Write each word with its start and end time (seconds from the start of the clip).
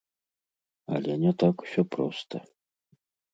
Але 0.99 1.13
не 1.25 1.33
так 1.43 1.55
усё 1.67 1.81
проста. 1.97 2.37